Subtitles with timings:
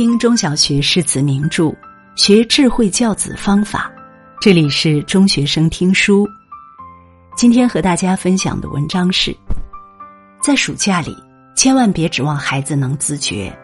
[0.00, 1.70] 听中小学诗词名著，
[2.16, 3.92] 学智慧教子方法。
[4.40, 6.26] 这里是中学生听书。
[7.36, 9.36] 今天和大家分享的文章是：
[10.40, 11.14] 在暑假里，
[11.54, 13.54] 千万别指望孩子能自觉，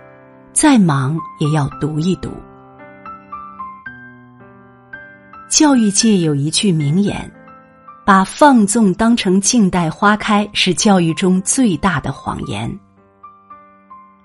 [0.52, 2.30] 再忙也要读一读。
[5.48, 7.32] 教育界有一句名言
[8.04, 12.70] ：“把放纵当成静待花开，是教育中最大的谎言。”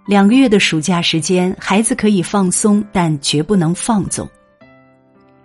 [0.08, 4.28] 两个月的暑假时间，孩子可以放松，但绝不能放纵。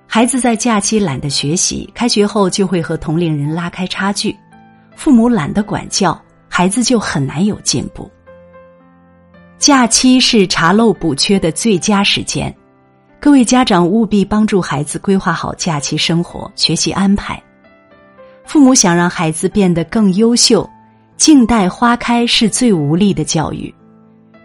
[0.06, 4.34] 孩子在假期懒得学习，开学后就会和同龄人拉开差距；
[4.96, 8.10] 父母懒得管教，孩子就很难有进步。
[9.58, 12.54] 假期是查漏补缺的最佳时间，
[13.20, 17.40] 各位家长务必帮助孩子规划好假期生活、学习安排。
[18.46, 20.68] 父母想让孩子变得更优秀，
[21.18, 23.74] 静待花开是最无力的教育。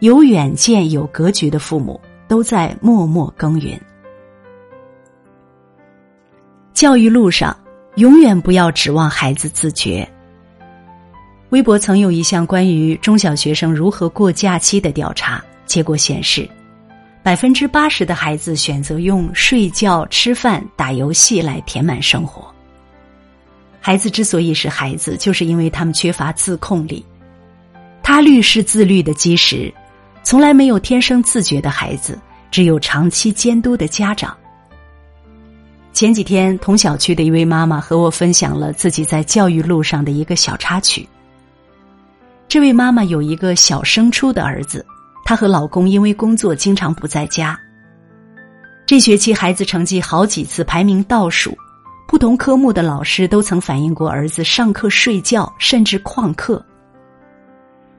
[0.02, 3.80] 有远见、有格局的父母都在默默耕耘。
[6.74, 7.56] 教育路上，
[7.98, 10.10] 永远不要指望孩子自觉。
[11.50, 16.50] 微博曾有一项关于中小学生如何过假期的调查，结果显示，
[17.22, 22.52] 百分之八十的孩子选择用睡觉、吃饭、打游戏来填满生活。
[23.80, 27.06] 孩子之所以是孩子，就是因为他们缺乏自控力。
[28.02, 29.72] 他律是自律的基石。
[30.24, 32.20] 从来没有天生自觉的孩子，
[32.50, 34.36] 只有长期监督的家长。
[35.94, 41.08] 前几天，同小区的一位妈妈和我分享了自己在教育路上的一个小插曲。
[42.48, 44.86] 这位妈妈有一个小升初的儿子，
[45.26, 47.60] 她和老公因为工作经常不在家。
[48.86, 51.58] 这学期孩子成绩好几次排名倒数，
[52.08, 56.64] 不同科目的老师都曾反映过儿子上课睡觉，甚至旷课。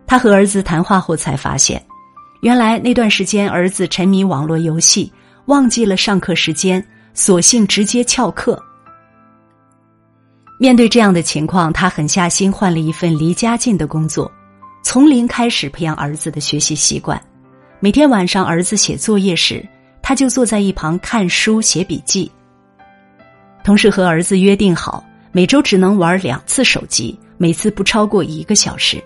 [0.06, 1.83] 他和儿子谈话后才发现。
[2.43, 5.12] 原来那段时间，儿子沉迷网络游戏，
[5.45, 6.84] 忘记了上课时间，
[7.15, 8.61] 索性直接翘课。
[10.59, 14.28] 面对这样的情况，他狠下心换了一份离家近的工作，
[14.83, 17.21] 从零开始培养儿子的学习习惯。
[17.78, 19.65] 每天晚上儿子写作业时，
[20.03, 22.28] 他就坐在一旁看书写笔记。
[23.62, 29.00] 同时和儿子约定好，每周只能玩两次手机，每次不超过一个小时。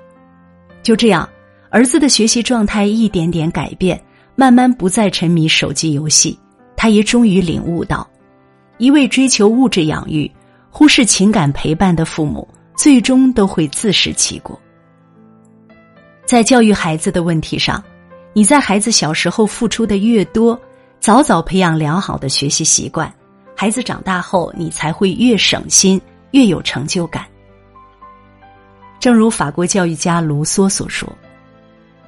[0.83, 1.29] 就这样。
[1.77, 4.03] 儿子的学习状态一点点改变，
[4.35, 6.39] 慢慢不再沉迷手机游戏。
[6.75, 8.09] 他也终于领悟到，
[8.79, 10.31] 一味追求物质养育、
[10.71, 14.59] 忽视情感陪伴的父母，最终都会自食其果。
[16.25, 17.85] 在教育孩子的问题上，
[18.33, 20.59] 你在孩子小时候付出的越多，
[20.99, 23.13] 早早培养良好的学习习惯，
[23.55, 26.01] 孩子长大后你才会越省心，
[26.31, 27.27] 越有成就感。
[28.99, 31.07] 正如法国教育家卢梭所说。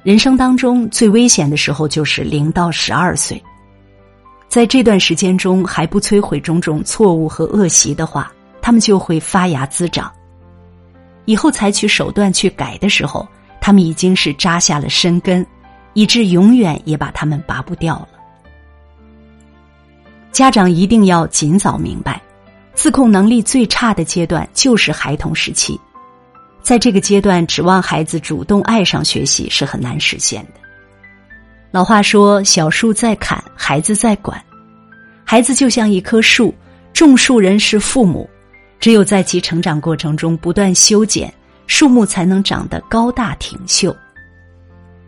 [0.01, 3.41] 人生当中最危险的时候就是零到十二岁，
[4.47, 10.09] 在这段时间中还不摧毁种种错误和恶习的话，他们就会发芽滋长。
[11.25, 13.27] 以后采取手段去改的时候，
[13.59, 15.45] 他们已经是扎下了深根，
[15.93, 18.07] 以致永远也把他们拔不掉了。
[20.31, 22.21] 家长一定要尽早明白，
[22.73, 25.79] 自控能力最差的阶段就是孩童时期。
[26.69, 30.59] 在这个阶段，指望孩子主动爱上学习是很难实现的。
[31.71, 34.39] 老话说：“小树在砍，孩子在管。”
[35.25, 36.53] 孩子就像一棵树，
[36.93, 38.29] 种树人是父母，
[38.79, 41.33] 只有在其成长过程中不断修剪，
[41.65, 43.97] 树木才能长得高大挺秀。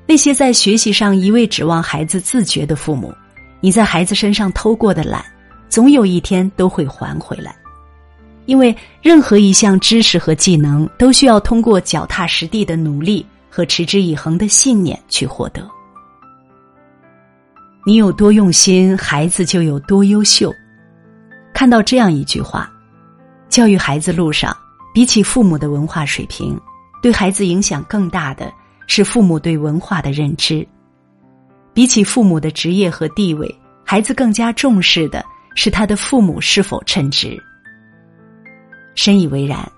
[0.07, 3.13] 那些在学习上一味指望孩子自觉的父母，
[3.59, 5.23] 你在孩子身上偷过的懒，
[5.69, 7.55] 总有一天都会还回来。
[8.45, 15.67] 因为任何一项知识和技能都需要通过脚踏实地的努力和持之以恒的信念去获得。
[17.85, 20.53] 你有多用心，孩子就有多优秀。
[21.53, 22.71] 看到这样一句话：
[23.49, 24.55] 教育孩子路上，
[24.93, 26.59] 比起父母的文化水平，
[27.01, 28.51] 对孩子影响更大的
[28.87, 30.65] 是父母对文化的认知；
[31.73, 35.23] 比起父母的职业和地位，孩子更加重视的
[35.55, 37.41] 是他的父母是否称职。
[38.95, 39.69] 深以为然，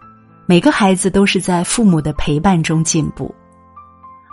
[0.45, 3.33] 每个孩子都是在父母的陪伴中进步。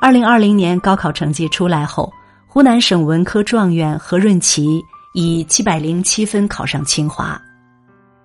[0.00, 2.12] 二零二零年高考成绩出来后，
[2.46, 4.82] 湖南省文科状元何润琪
[5.12, 7.40] 以七百零七分考上清华。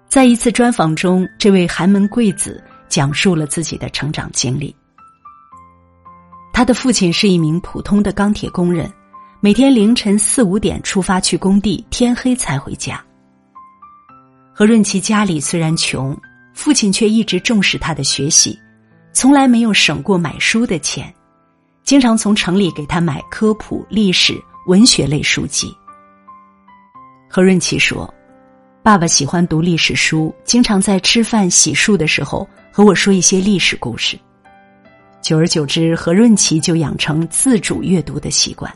[0.08, 4.74] 在一次专访中，这位寒门贵子讲述了自己的成长经历。
[6.54, 8.90] 他的父亲是一名普通的钢铁工人，
[9.42, 13.04] 每天凌晨四五点出发去工地，天黑才回家。
[14.54, 16.18] 何润琪家里虽然穷。
[16.56, 18.58] 父亲却一直重视他的学习，
[19.12, 21.14] 从来没有省过买书的钱，
[21.84, 25.76] 经常从城里给他买科普、历史文学类书籍。
[27.30, 28.12] 何润琪说
[28.82, 34.18] ：“爸爸喜欢读历史书，经常在吃饭、洗漱的时候和我说一些历史故事。
[35.22, 38.74] 久而久之，何润琪就养成自主阅读的习惯。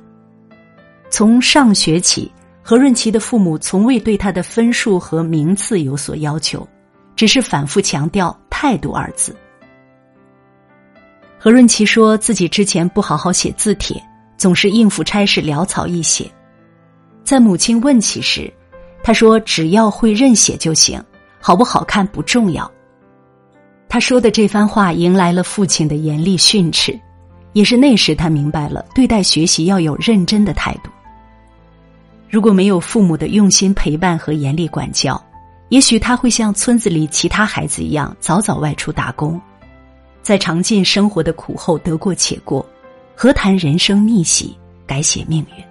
[1.09, 2.29] 从上学起，
[2.61, 6.67] 何润琪的父母从未对他的分数和名次有所要求，
[7.19, 9.35] 只是反复强调‘态度’二字。”
[11.37, 14.01] 何润琪说自己之前不好好写字帖，
[14.37, 16.31] 总是应付差事潦草一写。
[17.25, 18.49] 在母亲问起时，
[19.03, 21.03] 他说：“只要会认写就行，
[21.41, 22.71] 好不好看不重要。”
[23.89, 26.97] 他说的这番话迎来了父亲的严厉训斥，
[27.51, 30.89] 也是那时他明白了对待学习要有认真的态度。
[32.29, 35.21] 如果没有父母的用心陪伴和严厉管教，
[35.69, 39.39] 也许他会像村子里其他孩子一样，早早外出打工。
[40.21, 42.65] 在尝尽生活的苦后得过且过，
[43.15, 44.55] 何谈人生逆袭
[44.85, 45.63] 改写命运？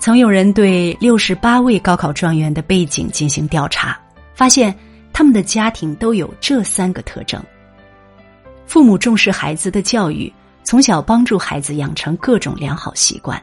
[0.00, 3.98] 曾有人对六十八位高考状元的背景进行调查，
[4.34, 4.76] 发现
[5.12, 7.42] 他们的家庭都有这三个特征：
[8.66, 10.32] 父母重视孩子的教育，
[10.62, 13.36] 从小帮助孩子养成各种良好习惯；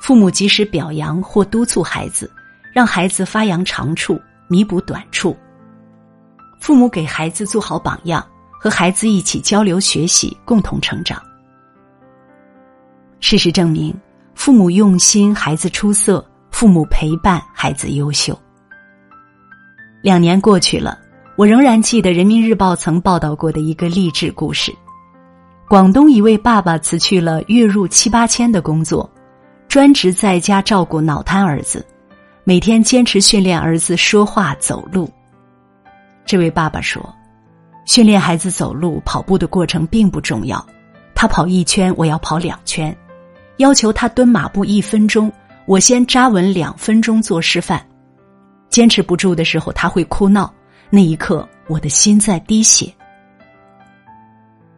[0.00, 2.30] 父母及时表扬或督促孩子，
[2.72, 5.36] 让孩子发扬长处，弥补短处。
[6.60, 8.24] 父母给孩子做好榜样，
[8.60, 11.20] 和孩子一起交流学习，共同成长。
[13.20, 13.94] 事实证明，
[14.34, 18.38] 父母用心，孩子出色；父母陪伴，孩子优秀。
[20.02, 20.98] 两年过去了，
[21.36, 24.74] 我仍然记得《人民日报》曾报道过的一个励志故事：
[25.68, 29.08] 广东一位爸爸辞去了月入七八千的工作，
[29.68, 31.84] 专职在家照顾脑瘫儿子，
[32.50, 35.08] 每天坚持训练儿子说话、走路。
[36.26, 37.00] 这位爸爸说
[37.86, 40.66] ：“训练孩子走路、跑步的过程并不重要，
[41.14, 42.92] 他跑一圈，我要跑两圈；
[43.58, 45.32] 要求他蹲马步一分钟，
[45.64, 47.80] 我先扎稳两分钟做示范。
[48.68, 50.52] 坚持不住的时候，他会哭闹，
[50.90, 52.92] 那一刻我的心在滴血。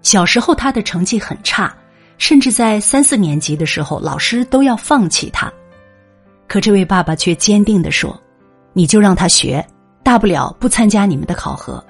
[0.03, 1.75] 小时候他的成绩很差，
[2.19, 5.51] 甚至在三四年级的时候，老师都要放弃他，
[6.53, 8.15] 可这位爸爸却坚定的说
[8.75, 9.67] ：‘你就让他学。’”
[10.05, 11.83] 大不了不参加你们的考核，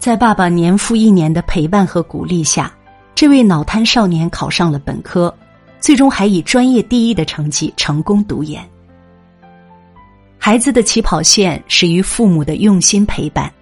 [0.00, 2.74] 在爸爸年复一年的陪伴和鼓励下，
[3.14, 5.32] 这位脑瘫少年考上了本科，
[5.78, 8.68] 最终还以专业第一的成绩成功读研。
[10.38, 13.52] 孩子的起跑线始于父母的用心陪伴，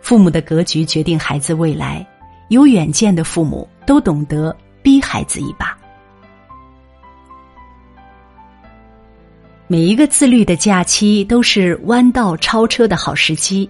[0.00, 2.06] 父母的格局决定孩子未来。
[2.48, 5.73] 有远见的父母都懂得逼孩子一把。
[9.66, 13.68] 每一个自律的假期都是弯道超车的好时机。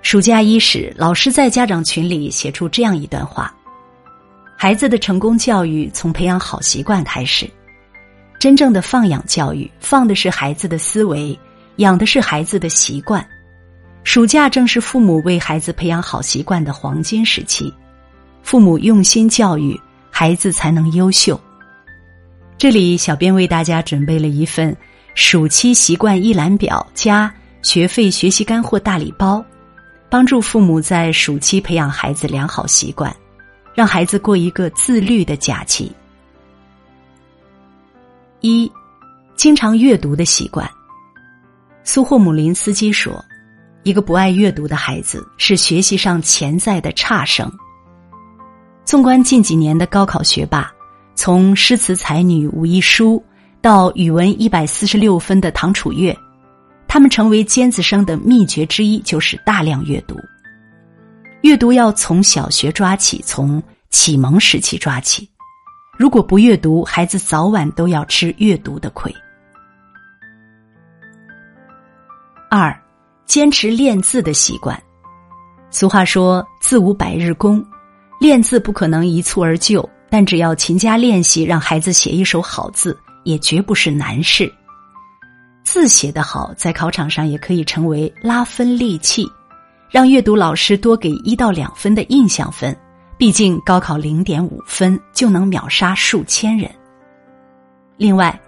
[0.00, 3.52] 暑假伊始，老师在家长群里写出这样一段话：
[4.56, 7.50] 孩子的成功教育从培养好习惯开始。
[8.38, 11.36] 真正的放养教育，放的是孩子的思维，
[11.76, 13.26] 养的是孩子的习惯。
[14.04, 17.74] 暑假正是父母为孩子培养好习惯的黄金时期。
[18.44, 19.78] 父母用心教育，
[20.12, 21.40] 孩子才能优秀。
[22.56, 24.76] 这里，小编为大家准备了一份。
[25.14, 29.44] 暑期习惯一览表加学费学习干货大礼包，
[30.08, 33.14] 帮助父母在暑期培养孩子良好习惯，
[33.74, 35.92] 让孩子过一个自律的假期。
[38.40, 38.70] 一，
[39.36, 40.68] 经常阅读的习惯。
[41.84, 43.22] 苏霍姆林斯基说
[43.84, 47.50] ：“一个不爱阅读的孩子是学习上潜在的差生。”
[48.84, 50.72] 纵观近几年的高考学霸，
[51.14, 53.22] 从诗词才女武亦姝。
[53.62, 56.14] 到语文一百四十六分的唐楚月，
[56.88, 60.16] 他们成为尖子生的秘诀之一就是大量阅读。
[61.42, 65.30] 阅读要从小学抓起，从启蒙时期抓起。
[65.96, 69.14] 如果不阅读，孩子早晚都要吃阅读的亏。
[72.50, 72.76] 二，
[73.26, 74.76] 坚持练字的习惯。
[75.70, 77.64] 俗话说“字无百日功”，
[78.18, 82.98] 练字不可能一蹴而就，但只要勤加练习，让孩子写一手好字。
[83.24, 84.52] 也绝不是难事。
[85.64, 89.26] 字写得好，在考场上也可以成为拉分利器，
[89.90, 92.76] 让阅读老师多给一到两分的印象分。
[93.16, 96.68] 毕竟高考零点五分就能秒杀数千人。
[97.96, 98.40] 另外，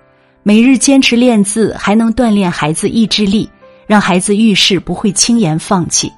[0.43, 3.49] 每日坚持练字，还能锻炼孩子意志力，
[3.87, 6.13] 让孩子遇事不会轻言放弃。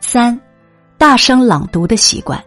[0.00, 0.40] 三，
[0.96, 2.42] 大声朗读的习惯。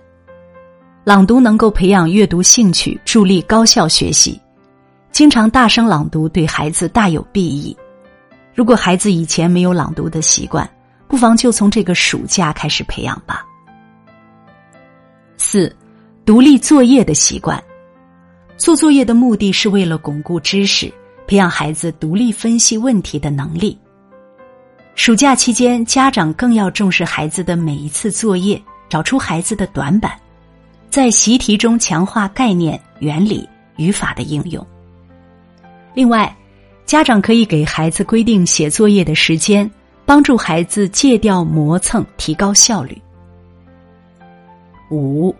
[1.08, 4.38] 朗读能够培养阅读兴趣，助力高效学习。
[5.10, 7.74] 经常大声朗读对孩子大有裨益。
[8.54, 10.70] 如果孩子以前没有朗读的习惯，
[11.08, 13.46] 不妨就从这个暑假开始培养吧。
[15.38, 15.74] 四，
[16.26, 17.64] 独立作业的习惯。
[18.58, 20.94] 做作业的目的是为了巩固知识，
[21.26, 23.80] 培养孩子独立分析问题的能力。
[24.96, 30.12] 暑假期间，家长更要重视孩子的每一次作业，找出孩子的短板，
[30.90, 34.66] 在习题中强化概念、原理、语法的应用。
[35.94, 36.36] 另外，
[36.86, 39.70] 家长可以给孩子规定写作业的时间，
[40.06, 43.00] 帮助孩子戒掉磨蹭，提高效率。
[44.90, 45.36] 五，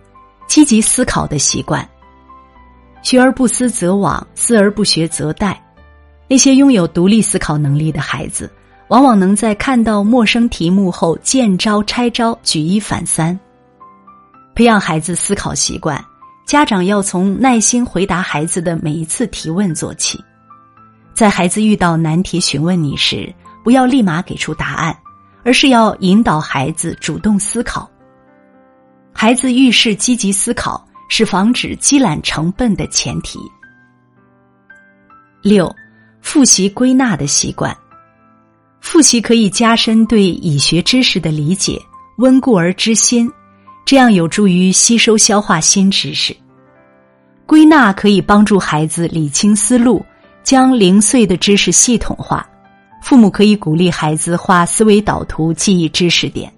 [0.48, 1.88] 积极思考的习惯。
[3.02, 5.56] 学而不思则罔，思而不学则殆。
[6.28, 8.52] 那些拥有独立思考能力的孩子。
[8.90, 13.38] 往往能在看到陌生题目后见招拆招、举一反三。
[14.58, 16.04] 培养孩子思考习惯，
[16.44, 20.20] 家长要从耐心回答孩子的每一次提问做起。
[21.14, 23.32] 在孩子遇到难题询问你时，
[23.64, 24.98] 不要立马给出答案，
[25.44, 27.88] 而是要引导孩子主动思考。
[29.14, 33.40] 孩子遇事积极思考，是防止积懒成笨的前提。
[35.44, 35.72] 六，
[36.20, 37.78] 复习归纳的习惯。
[38.82, 41.80] 复习可以加深对已学知识的理解，
[42.18, 43.32] 温故而知新，
[43.88, 46.36] 这样有助于吸收消化新知识。
[47.46, 50.06] 归纳可以帮助孩子理清思路，
[50.44, 52.46] 将零碎的知识系统化。
[53.02, 56.52] 父母可以鼓励孩子画思维导图，记忆知识点。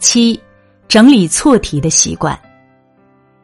[0.00, 0.42] 七，
[0.88, 2.36] 整理错题的习惯。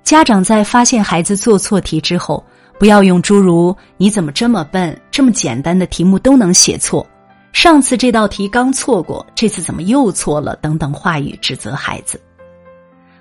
[0.03, 2.45] 家长在发现孩子做错题之后。
[2.81, 4.97] 不要用诸如“你怎么这么笨？
[5.11, 7.05] 这么简单的题目都能写错？
[7.53, 12.21] 上次这道题刚错过，这次怎么又错了？”等等话语指责孩子，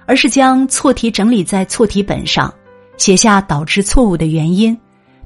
[0.06, 2.54] 而是将错题整理在错题本上，
[2.98, 4.78] 写下导致错误的原因，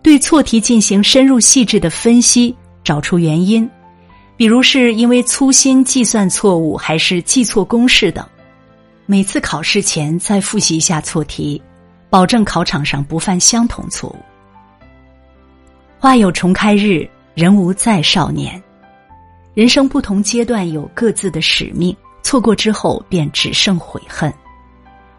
[0.02, 3.70] 对错题进行深入细致的分析，找出原因，
[4.38, 8.26] 比如是因为粗心计算错误，还是记错公式等。
[9.06, 11.62] 每次考试前再复习一下错题。
[12.10, 14.18] 保证考场上不犯相同错误。
[15.98, 18.62] 花有重开日，人无再少年。
[19.54, 24.34] 人生不同阶段有各自的使命，错过之后便只剩悔恨。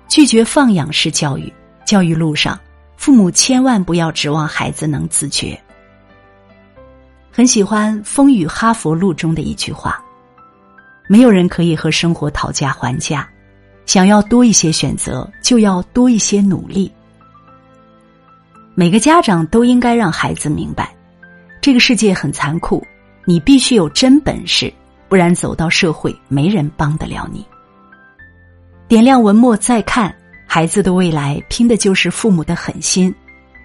[0.08, 1.52] 拒绝放养式教育，
[1.84, 2.58] 教育路上，
[2.96, 5.58] 父母千万不要指望孩子能自觉。
[7.30, 10.02] 很喜欢《风雨哈佛路》中的一句话
[11.08, 13.28] ：“没有人可以和生活讨价还价。”
[13.84, 16.90] 想要多一些选择，就要多一些努力。
[18.74, 20.94] 每个家长都应该让孩子明白，
[21.60, 22.82] 这个世界很残酷，
[23.24, 24.72] 你必须有真本事，
[25.08, 27.46] 不然走到社会没人帮得了你。
[28.88, 30.14] 点亮文末再看，
[30.46, 33.14] 孩子的未来拼的就是父母的狠心，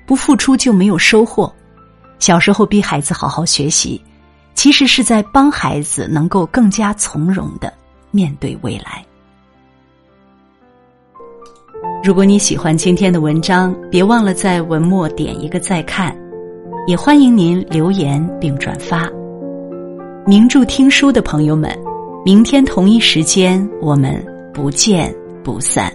[0.06, 1.54] 不付出就没有收获。
[2.20, 4.02] 小时候逼孩子好好学习，
[4.56, 7.74] 其实是在帮孩子能够更加从容的
[8.12, 9.04] 面对未来。
[12.04, 16.16] 如果你喜欢今天的文章，别忘了在文末点一个再看，
[16.88, 19.10] 也欢迎您留言并转发。
[20.27, 21.74] 名著听书的朋友们，
[22.25, 24.22] 明天同一时间我们
[24.53, 25.89] 不见不散。